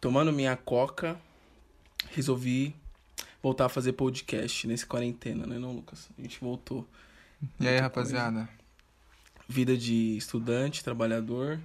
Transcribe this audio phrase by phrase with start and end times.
[0.00, 1.20] tomando minha coca,
[2.10, 2.74] resolvi
[3.42, 6.08] voltar a fazer podcast nesse quarentena, né, não, Lucas?
[6.18, 6.86] A gente voltou.
[7.58, 8.48] E aí, rapaziada?
[9.48, 11.60] Vida de estudante, trabalhador,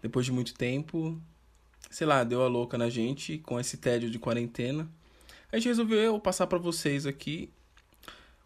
[0.00, 1.20] depois de muito tempo,
[1.90, 4.88] sei lá, deu a louca na gente com esse tédio de quarentena.
[5.50, 7.50] A gente resolveu passar para vocês aqui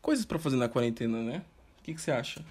[0.01, 1.45] coisas para fazer na quarentena, né?
[1.79, 2.45] O que, que você acha?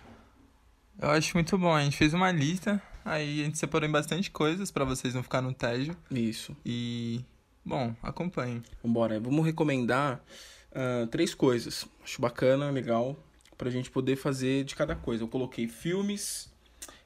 [0.99, 1.74] Eu acho muito bom.
[1.74, 5.23] A gente fez uma lista, aí a gente separou em bastante coisas para vocês não
[5.23, 5.96] ficar no tédio.
[6.10, 6.55] Isso.
[6.66, 7.22] E,
[7.66, 8.64] bom, acompanhem.
[8.84, 10.24] Vambora, vamos recomendar
[10.72, 11.88] uh, três coisas.
[12.04, 13.18] Acho bacana, legal,
[13.58, 15.24] pra gente poder fazer de cada coisa.
[15.24, 16.52] Eu coloquei filmes,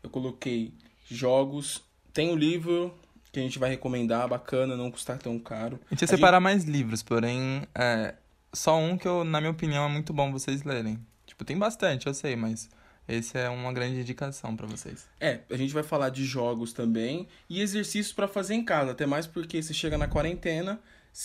[0.04, 0.74] eu coloquei
[1.08, 2.94] jogos, tem um livro
[3.32, 5.80] que a gente vai recomendar, bacana, não custar tão caro.
[5.92, 8.16] A gente ia separar mais livros, porém, é,
[8.54, 10.98] só um que, eu, na minha opinião, é muito bom vocês lerem.
[11.26, 12.70] Tipo, tem bastante, eu sei, mas
[13.08, 15.08] esse é uma grande indicação para vocês.
[15.20, 19.06] É, a gente vai falar de jogos também e exercícios para fazer em casa, até
[19.06, 20.80] mais porque você chega na quarentena,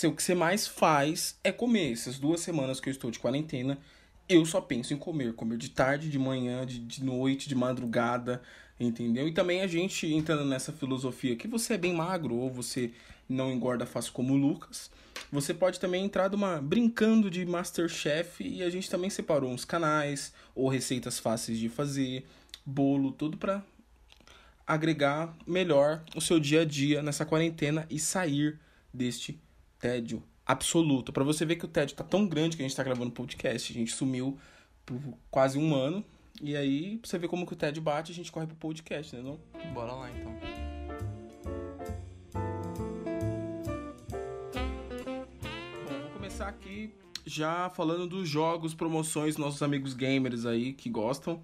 [0.04, 1.92] o que você mais faz é comer.
[1.92, 3.78] Essas duas semanas que eu estou de quarentena,
[4.28, 5.32] eu só penso em comer.
[5.34, 8.40] Comer de tarde, de manhã, de, de noite, de madrugada,
[8.78, 9.26] entendeu?
[9.26, 12.92] E também a gente entrando nessa filosofia que você é bem magro ou você
[13.32, 14.90] não engorda fácil como o Lucas,
[15.30, 20.32] você pode também entrar numa brincando de Masterchef e a gente também separou uns canais
[20.54, 22.26] ou receitas fáceis de fazer,
[22.64, 23.62] bolo, tudo para
[24.66, 28.58] agregar melhor o seu dia a dia nessa quarentena e sair
[28.92, 29.40] deste
[29.78, 31.12] tédio absoluto.
[31.12, 33.72] Para você ver que o tédio tá tão grande que a gente tá gravando podcast,
[33.72, 34.38] a gente sumiu
[34.84, 36.04] por quase um ano
[36.42, 39.14] e aí, pra você ver como que o TED bate, a gente corre pro podcast,
[39.14, 39.22] né?
[39.22, 39.38] Não?
[39.74, 40.59] Bora lá então.
[46.40, 46.94] Começar aqui
[47.26, 51.42] já falando dos jogos, promoções, nossos amigos gamers aí que gostam.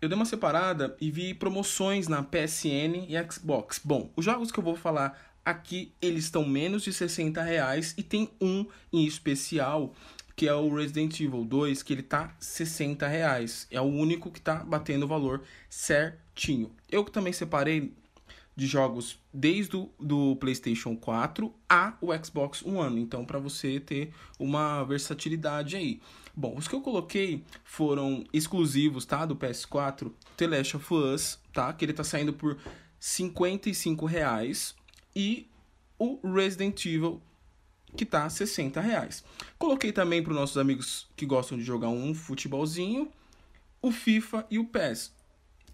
[0.00, 3.80] Eu dei uma separada e vi promoções na PSN e Xbox.
[3.84, 8.02] Bom, os jogos que eu vou falar aqui, eles estão menos de 60 reais e
[8.02, 9.94] tem um em especial
[10.34, 13.68] que é o Resident Evil 2, que ele tá 60 reais.
[13.70, 16.72] É o único que tá batendo o valor certinho.
[16.90, 17.94] Eu também separei
[18.54, 24.12] de jogos desde o do PlayStation 4 a o Xbox One, então para você ter
[24.38, 26.00] uma versatilidade aí.
[26.34, 31.72] Bom, os que eu coloquei foram exclusivos, tá, do PS4, The Last of Us, tá,
[31.72, 32.58] que ele tá saindo por
[32.98, 34.74] 55 reais
[35.14, 35.46] e
[35.98, 37.20] o Resident Evil
[37.96, 39.22] que tá 60 reais.
[39.58, 43.10] Coloquei também para os nossos amigos que gostam de jogar um futebolzinho,
[43.80, 45.12] o FIFA e o PES,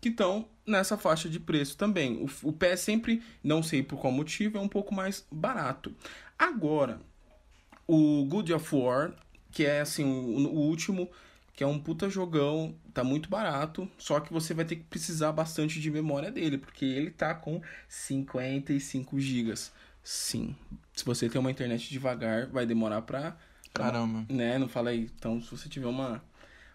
[0.01, 2.17] que estão nessa faixa de preço também.
[2.17, 5.95] O, o PES sempre, não sei por qual motivo, é um pouco mais barato.
[6.39, 7.01] Agora,
[7.87, 9.13] o Good of War,
[9.51, 11.11] que é assim, o, o último,
[11.55, 15.33] que é um puta jogão, tá muito barato, só que você vai ter que precisar
[15.33, 19.73] bastante de memória dele, porque ele tá com 55 gigas.
[20.05, 20.55] Sim.
[20.95, 23.37] Se você tem uma internet devagar, vai demorar pra.
[23.75, 24.25] Caramba.
[24.33, 24.57] Né?
[24.59, 25.11] Não fala aí.
[25.17, 26.23] Então, se você tiver uma,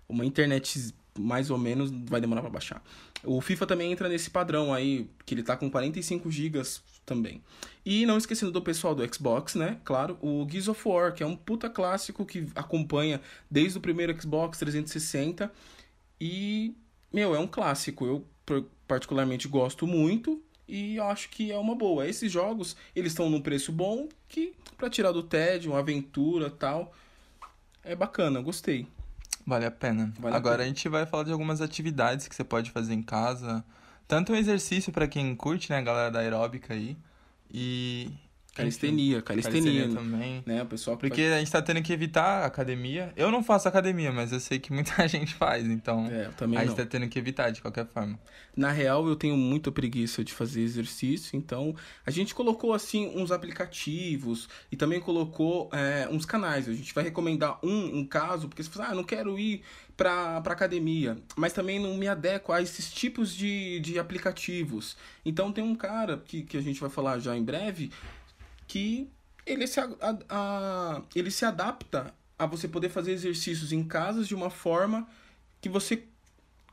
[0.07, 2.83] uma internet mais ou menos, vai demorar para baixar.
[3.23, 6.61] O FIFA também entra nesse padrão aí, que ele tá com 45 GB
[7.05, 7.41] também.
[7.85, 9.79] E não esquecendo do pessoal do Xbox, né?
[9.83, 14.19] Claro, o Gears of War, que é um puta clássico que acompanha desde o primeiro
[14.19, 15.51] Xbox 360.
[16.19, 16.73] E,
[17.11, 18.05] meu, é um clássico.
[18.05, 18.25] Eu
[18.87, 22.07] particularmente gosto muito e acho que é uma boa.
[22.07, 26.93] Esses jogos, eles estão num preço bom que para tirar do tédio, uma aventura, tal,
[27.83, 28.87] é bacana, gostei.
[29.45, 30.13] Vale a pena.
[30.19, 30.63] Vale Agora a, pena.
[30.63, 33.63] a gente vai falar de algumas atividades que você pode fazer em casa,
[34.07, 36.97] tanto um exercício para quem curte, né, a galera da aeróbica aí,
[37.51, 38.09] e
[38.53, 40.43] Calistenia, calistenia, calistenia também.
[40.45, 43.11] Né, o pessoal Porque a gente tá tendo que evitar a academia.
[43.15, 46.61] Eu não faço academia, mas eu sei que muita gente faz, então é, também a
[46.61, 46.77] gente não.
[46.77, 48.19] tá tendo que evitar de qualquer forma.
[48.55, 51.75] Na real, eu tenho muita preguiça de fazer exercício, então
[52.05, 56.69] a gente colocou assim uns aplicativos e também colocou é, uns canais.
[56.69, 59.63] A gente vai recomendar um, um caso, porque você fala, ah, não quero ir
[59.97, 64.95] para academia, mas também não me adequo a esses tipos de, de aplicativos.
[65.25, 67.91] Então tem um cara que, que a gente vai falar já em breve
[68.67, 69.09] que
[69.45, 69.89] ele se, a,
[70.29, 75.07] a, ele se adapta a você poder fazer exercícios em casa de uma forma
[75.61, 76.03] que você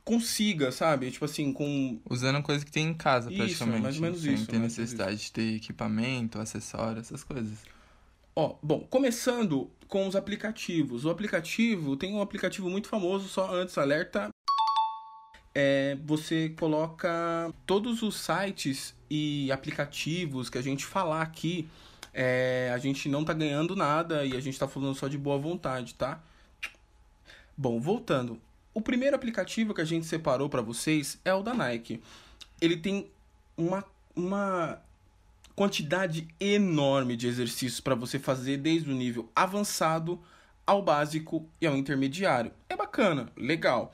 [0.03, 1.11] consiga, sabe?
[1.11, 1.99] Tipo assim, com.
[2.09, 3.81] Usando coisa que tem em casa, isso, praticamente.
[3.81, 4.45] mais ou menos sem isso.
[4.45, 7.59] Sem ter necessidade de ter equipamento, acessório, essas coisas.
[8.35, 11.05] Ó, bom, começando com os aplicativos.
[11.05, 14.29] O aplicativo tem um aplicativo muito famoso, só antes, alerta.
[15.53, 21.67] É, você coloca todos os sites e aplicativos que a gente falar aqui,
[22.13, 25.37] é, a gente não tá ganhando nada e a gente tá falando só de boa
[25.37, 26.21] vontade, tá?
[27.57, 28.39] Bom, voltando.
[28.73, 32.01] O primeiro aplicativo que a gente separou para vocês é o da Nike.
[32.61, 33.09] Ele tem
[33.57, 33.83] uma,
[34.15, 34.81] uma
[35.55, 40.19] quantidade enorme de exercícios para você fazer desde o nível avançado
[40.65, 42.51] ao básico e ao intermediário.
[42.69, 43.93] É bacana, legal.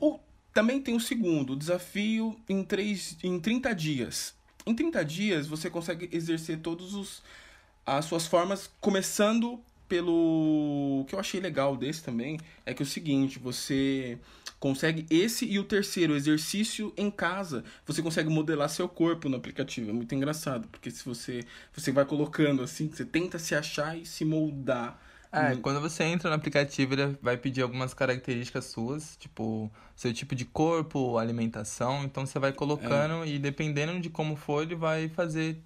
[0.00, 0.18] O,
[0.54, 4.34] também tem o segundo, o desafio em, três, em 30 dias.
[4.64, 7.22] Em 30 dias você consegue exercer todos os
[7.86, 12.86] as suas formas, começando pelo o que eu achei legal desse também é que é
[12.86, 14.18] o seguinte, você
[14.58, 19.90] consegue esse e o terceiro exercício em casa, você consegue modelar seu corpo no aplicativo.
[19.90, 24.06] É muito engraçado, porque se você você vai colocando assim, você tenta se achar e
[24.06, 24.98] se moldar
[25.34, 30.34] é, quando você entra no aplicativo, ele vai pedir algumas características suas, tipo, seu tipo
[30.34, 32.04] de corpo, alimentação.
[32.04, 33.28] Então você vai colocando é.
[33.28, 35.58] e dependendo de como for, ele vai fazer.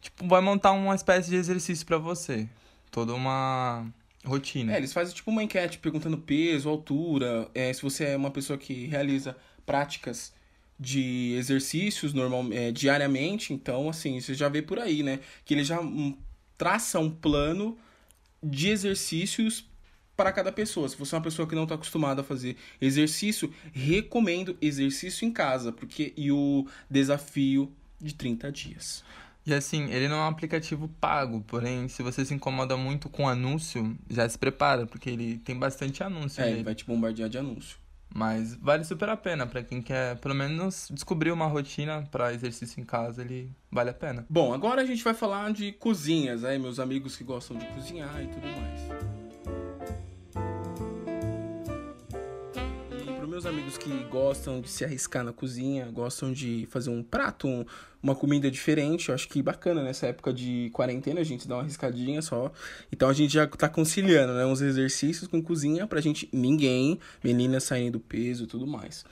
[0.00, 2.48] Tipo, vai montar uma espécie de exercício para você.
[2.90, 3.86] Toda uma
[4.24, 4.74] rotina.
[4.74, 8.58] É, eles fazem tipo uma enquete perguntando peso, altura, é, se você é uma pessoa
[8.58, 9.36] que realiza
[9.66, 10.32] práticas
[10.78, 15.18] de exercícios normal, é, diariamente, então assim, você já vê por aí, né?
[15.44, 16.16] Que ele já hum,
[16.56, 17.76] traça um plano
[18.42, 19.68] de exercícios
[20.16, 20.88] para cada pessoa.
[20.88, 25.32] Se você é uma pessoa que não está acostumada a fazer exercício, recomendo exercício em
[25.32, 29.04] casa, porque e o desafio de 30 dias.
[29.46, 33.28] E assim, ele não é um aplicativo pago, porém, se você se incomoda muito com
[33.28, 36.40] anúncio, já se prepara, porque ele tem bastante anúncio.
[36.40, 36.56] É, nele.
[36.58, 37.78] ele vai te bombardear de anúncio.
[38.18, 42.80] Mas vale super a pena para quem quer, pelo menos, descobrir uma rotina para exercício
[42.80, 44.26] em casa, ele vale a pena.
[44.28, 48.20] Bom, agora a gente vai falar de cozinhas, aí, meus amigos que gostam de cozinhar
[48.20, 49.27] e tudo mais.
[53.38, 57.64] Meus amigos que gostam de se arriscar na cozinha, gostam de fazer um prato, um,
[58.02, 61.62] uma comida diferente, eu acho que bacana nessa época de quarentena a gente dá uma
[61.62, 62.50] arriscadinha só.
[62.90, 67.62] Então a gente já tá conciliando, né, uns exercícios com cozinha pra gente ninguém, meninas
[67.62, 69.04] saindo do peso e tudo mais.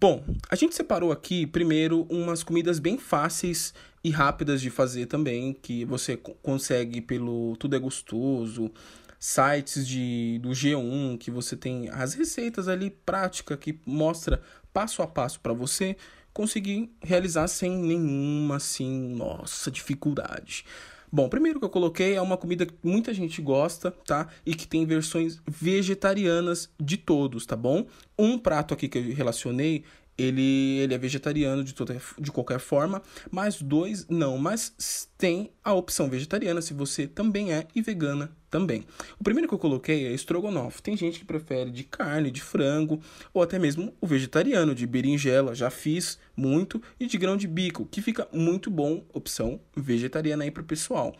[0.00, 3.72] Bom, a gente separou aqui primeiro umas comidas bem fáceis
[4.04, 8.70] e rápidas de fazer também, que você consegue pelo Tudo é Gostoso,
[9.18, 15.06] sites de, do G1 que você tem as receitas ali prática que mostra passo a
[15.06, 15.96] passo para você
[16.32, 20.64] conseguir realizar sem nenhuma assim, nossa, dificuldade.
[21.14, 24.28] Bom, primeiro que eu coloquei é uma comida que muita gente gosta, tá?
[24.46, 27.86] E que tem versões vegetarianas de todos, tá bom?
[28.18, 29.84] Um prato aqui que eu relacionei
[30.16, 34.38] ele, ele é vegetariano de, toda, de qualquer forma, mas dois não.
[34.38, 38.84] Mas tem a opção vegetariana se você também é e vegana também.
[39.18, 40.82] O primeiro que eu coloquei é estrogonofe.
[40.82, 43.00] Tem gente que prefere de carne, de frango,
[43.32, 47.86] ou até mesmo o vegetariano, de berinjela, já fiz muito, e de grão de bico,
[47.86, 51.14] que fica muito bom, opção vegetariana aí pro pessoal.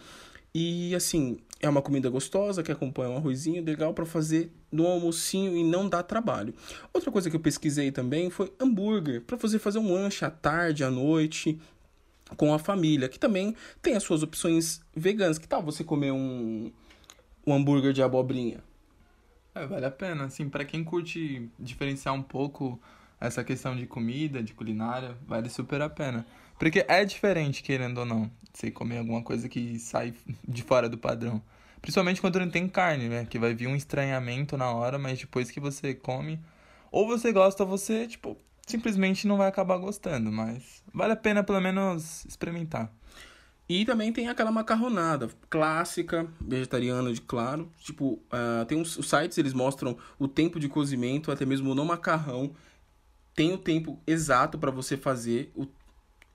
[0.54, 5.56] E assim, é uma comida gostosa que acompanha um arrozinho legal para fazer no almocinho
[5.56, 6.54] e não dá trabalho.
[6.92, 10.84] Outra coisa que eu pesquisei também foi hambúrguer, para você fazer um lanche à tarde,
[10.84, 11.58] à noite,
[12.36, 15.38] com a família, que também tem as suas opções veganas.
[15.38, 16.70] Que tal você comer um,
[17.46, 18.62] um hambúrguer de abobrinha?
[19.54, 22.80] É, vale a pena, assim, para quem curte diferenciar um pouco
[23.20, 26.26] essa questão de comida, de culinária, vale super a pena.
[26.62, 30.14] Porque é diferente, querendo ou não, você comer alguma coisa que sai
[30.46, 31.42] de fora do padrão.
[31.80, 33.26] Principalmente quando não tem carne, né?
[33.28, 36.38] Que vai vir um estranhamento na hora, mas depois que você come,
[36.92, 40.30] ou você gosta ou você, tipo, simplesmente não vai acabar gostando.
[40.30, 42.92] Mas vale a pena pelo menos experimentar.
[43.68, 47.72] E também tem aquela macarronada clássica, vegetariana, de claro.
[47.80, 51.84] Tipo, uh, tem uns os sites, eles mostram o tempo de cozimento, até mesmo no
[51.84, 52.54] macarrão.
[53.34, 55.66] Tem o tempo exato para você fazer o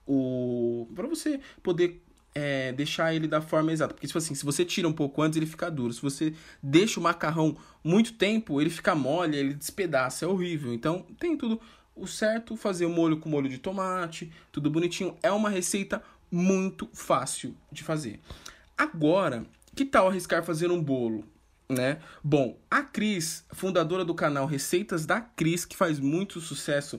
[0.08, 2.02] o para você poder
[2.34, 3.94] é, deixar ele da forma exata.
[3.94, 5.92] Porque, tipo assim, se você tira um pouco antes, ele fica duro.
[5.92, 10.24] Se você deixa o macarrão muito tempo, ele fica mole, ele despedaça.
[10.24, 10.72] É horrível.
[10.72, 11.60] Então, tem tudo
[11.94, 12.56] o certo.
[12.56, 15.16] Fazer o molho com molho de tomate, tudo bonitinho.
[15.22, 18.20] É uma receita muito fácil de fazer.
[18.76, 21.24] Agora, que tal arriscar fazer um bolo?
[21.68, 21.98] Né?
[22.24, 26.98] Bom, a Cris, fundadora do canal Receitas da Cris, que faz muito sucesso,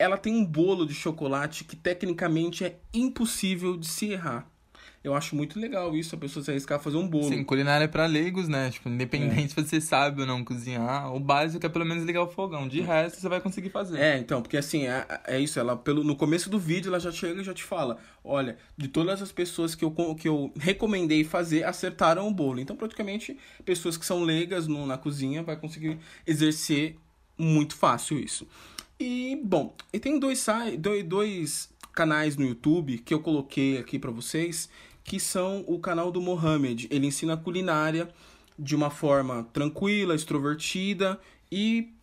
[0.00, 4.50] ela tem um bolo de chocolate que tecnicamente é impossível de se errar.
[5.04, 7.28] Eu acho muito legal isso, a pessoa se arriscar a fazer um bolo.
[7.28, 8.70] Sim, culinária é pra leigos, né?
[8.70, 9.48] Tipo, independente é.
[9.48, 12.66] se você sabe ou não cozinhar, o básico é pelo menos ligar o fogão.
[12.66, 13.98] De resto, você vai conseguir fazer.
[13.98, 17.12] É, então, porque assim, é, é isso, ela pelo, no começo do vídeo ela já
[17.12, 21.24] chega e já te fala, olha, de todas as pessoas que eu, que eu recomendei
[21.24, 22.58] fazer, acertaram o bolo.
[22.58, 26.96] Então, praticamente, pessoas que são leigas no, na cozinha vai conseguir exercer
[27.38, 28.46] muito fácil isso.
[29.00, 30.44] E, bom, e tem dois,
[30.78, 34.68] dois, dois canais no YouTube que eu coloquei aqui para vocês,
[35.02, 36.86] que são o canal do Mohamed.
[36.90, 38.10] Ele ensina culinária
[38.58, 41.18] de uma forma tranquila, extrovertida
[41.50, 41.94] e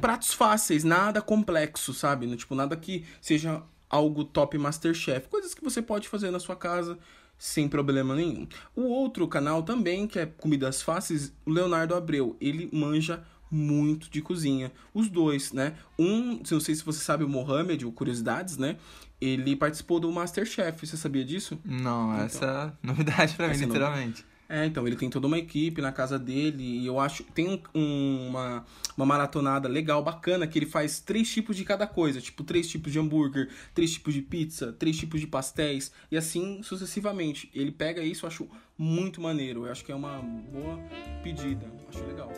[0.00, 2.36] pratos fáceis, nada complexo, sabe?
[2.36, 5.28] Tipo, nada que seja algo top Masterchef.
[5.28, 6.96] Coisas que você pode fazer na sua casa
[7.36, 8.46] sem problema nenhum.
[8.76, 12.36] O outro canal também, que é Comidas Fáceis, o Leonardo Abreu.
[12.40, 14.70] Ele manja muito de cozinha.
[14.94, 15.74] Os dois, né?
[15.98, 18.76] Um, não sei se você sabe, o Mohamed, o Curiosidades, né?
[19.20, 20.86] Ele participou do Masterchef.
[20.86, 21.58] Você sabia disso?
[21.64, 24.24] Não, então, essa é novidade pra mim, é literalmente.
[24.52, 28.26] É, então, ele tem toda uma equipe na casa dele e eu acho tem um,
[28.30, 28.64] uma,
[28.96, 32.90] uma maratonada legal, bacana, que ele faz três tipos de cada coisa, tipo três tipos
[32.90, 37.48] de hambúrguer, três tipos de pizza, três tipos de pastéis e assim sucessivamente.
[37.54, 40.80] Ele pega isso, eu acho muito maneiro, eu acho que é uma boa
[41.22, 42.32] pedida, acho legal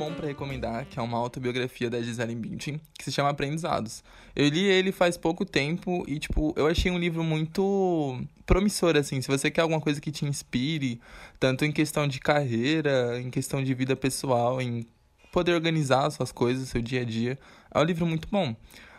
[0.00, 4.02] bom para recomendar, que é uma autobiografia da Gisele Bündchen, que se chama Aprendizados.
[4.34, 9.20] Eu li ele faz pouco tempo e, tipo, eu achei um livro muito promissor, assim.
[9.20, 10.98] Se você quer alguma coisa que te inspire,
[11.38, 14.86] tanto em questão de carreira, em questão de vida pessoal, em
[15.30, 17.38] poder organizar suas coisas, seu dia a dia,
[17.70, 18.56] é um livro muito bom.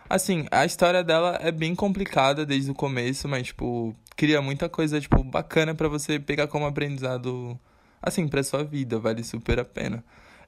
[0.08, 5.02] Assim, a história dela é bem complicada desde o começo, mas, tipo, cria muita coisa,
[5.02, 7.60] tipo, bacana para você pegar como aprendizado,
[8.00, 9.00] assim, pra sua vida.
[9.00, 10.04] Vale super a pena.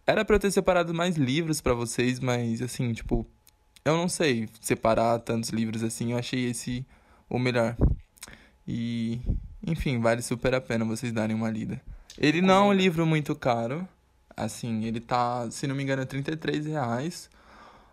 [0.05, 3.25] Era pra eu ter separado mais livros para vocês, mas assim, tipo,
[3.86, 6.12] eu não sei separar tantos livros assim.
[6.12, 6.86] Eu achei esse
[7.29, 7.77] o melhor.
[8.67, 9.22] E,
[9.65, 11.81] enfim, vale super a pena vocês darem uma lida.
[12.17, 13.88] Ele não é um livro muito caro.
[14.36, 17.29] Assim, ele tá, se não me engano, 33 reais.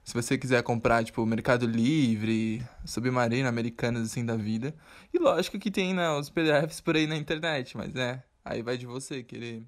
[0.03, 4.75] Se você quiser comprar, tipo, Mercado Livre, Submarino, Americanas, assim, da vida.
[5.13, 8.79] E lógico que tem, né, os PDFs por aí na internet, mas, né, aí vai
[8.79, 9.63] de você querer...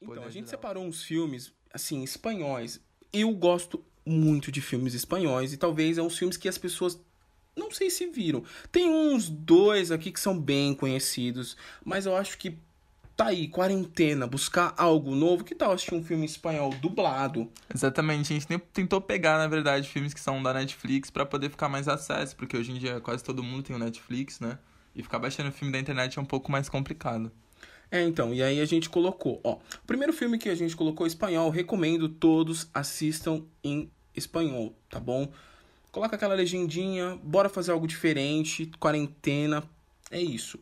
[0.00, 2.80] Então, a gente separou uns filmes assim, espanhóis.
[3.12, 7.00] Eu gosto muito de filmes espanhóis e talvez é uns filmes que as pessoas
[7.56, 8.44] não sei se viram.
[8.70, 12.58] Tem uns dois aqui que são bem conhecidos, mas eu acho que
[13.16, 15.42] tá aí, quarentena, buscar algo novo.
[15.42, 17.50] Que tal assistir um filme espanhol dublado?
[17.74, 21.68] Exatamente, a gente tentou pegar, na verdade, filmes que são da Netflix para poder ficar
[21.68, 24.58] mais acesso, porque hoje em dia quase todo mundo tem o Netflix, né?
[24.94, 27.32] E ficar baixando filme da internet é um pouco mais complicado.
[27.90, 29.54] É, então, e aí a gente colocou, ó.
[29.54, 35.30] O primeiro filme que a gente colocou espanhol, recomendo todos assistam em espanhol, tá bom?
[35.92, 39.62] Coloca aquela legendinha, bora fazer algo diferente, quarentena,
[40.10, 40.58] é isso.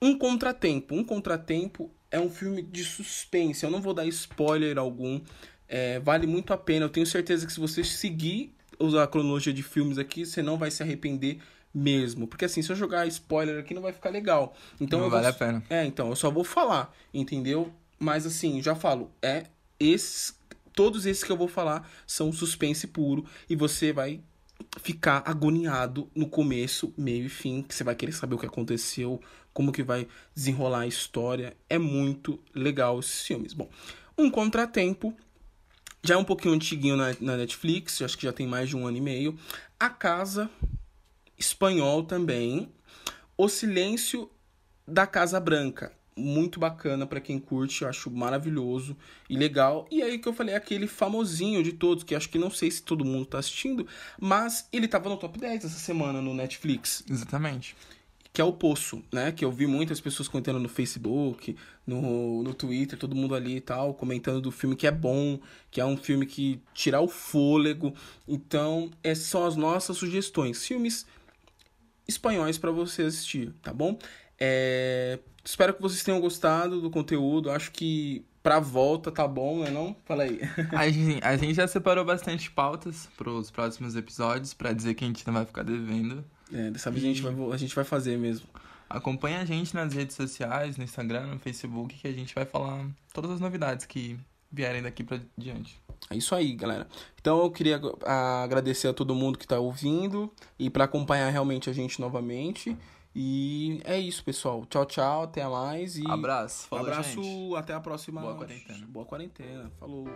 [0.00, 0.94] Um Contratempo.
[0.94, 5.20] Um Contratempo é um filme de suspense, eu não vou dar spoiler algum,
[5.68, 6.86] é, vale muito a pena.
[6.86, 8.55] Eu tenho certeza que se você seguir
[9.00, 11.38] a cronologia de filmes aqui, você não vai se arrepender
[11.74, 12.26] mesmo.
[12.26, 14.54] Porque assim, se eu jogar spoiler aqui não vai ficar legal.
[14.80, 15.30] Então não vale vou...
[15.30, 15.62] a pena.
[15.68, 17.72] É, então, eu só vou falar, entendeu?
[17.98, 19.44] Mas assim, já falo, é
[19.78, 20.34] esses
[20.76, 24.20] todos esses que eu vou falar são suspense puro e você vai
[24.80, 29.20] ficar agoniado no começo, meio e fim, que você vai querer saber o que aconteceu,
[29.52, 31.56] como que vai desenrolar a história.
[31.68, 33.54] É muito legal esses filmes.
[33.54, 33.70] Bom,
[34.18, 35.14] Um Contratempo
[36.06, 38.86] já é um pouquinho antiguinho na, na Netflix, acho que já tem mais de um
[38.86, 39.38] ano e meio.
[39.78, 40.48] A Casa,
[41.38, 42.72] espanhol também.
[43.36, 44.30] O Silêncio
[44.86, 45.92] da Casa Branca.
[46.18, 48.96] Muito bacana para quem curte, eu acho maravilhoso
[49.28, 49.86] e legal.
[49.90, 52.82] E aí que eu falei, aquele famosinho de todos, que acho que não sei se
[52.82, 53.86] todo mundo tá assistindo,
[54.18, 57.04] mas ele tava no top 10 essa semana no Netflix.
[57.10, 57.76] Exatamente.
[58.36, 59.32] Que é o Poço, né?
[59.32, 63.60] Que eu vi muitas pessoas comentando no Facebook, no, no Twitter, todo mundo ali e
[63.62, 65.40] tal, comentando do filme que é bom,
[65.70, 67.94] que é um filme que tira o fôlego.
[68.28, 70.66] Então, essas são as nossas sugestões.
[70.66, 71.06] Filmes
[72.06, 73.98] espanhóis para você assistir, tá bom?
[74.38, 75.18] É...
[75.42, 77.50] Espero que vocês tenham gostado do conteúdo.
[77.50, 79.96] Acho que pra volta tá bom, né não?
[80.04, 80.42] Fala aí.
[80.76, 85.06] a, gente, a gente já separou bastante pautas pros próximos episódios para dizer que a
[85.06, 86.22] gente não vai ficar devendo.
[86.52, 87.08] É, dessa vez e...
[87.08, 88.46] a, gente vai, a gente vai fazer mesmo.
[88.88, 92.86] Acompanhe a gente nas redes sociais, no Instagram, no Facebook, que a gente vai falar
[93.12, 94.18] todas as novidades que
[94.50, 95.80] vierem daqui pra diante.
[96.08, 96.86] É isso aí, galera.
[97.20, 97.80] Então eu queria
[98.44, 102.76] agradecer a todo mundo que está ouvindo e para acompanhar realmente a gente novamente.
[103.18, 104.64] E é isso, pessoal.
[104.66, 105.22] Tchau, tchau.
[105.22, 105.96] Até mais.
[105.96, 106.68] E abraço.
[106.68, 107.22] Falou, abraço.
[107.22, 107.56] Gente.
[107.56, 108.20] Até a próxima.
[108.20, 108.86] Boa quarentena.
[108.86, 109.72] Boa quarentena.
[109.80, 110.06] Falou.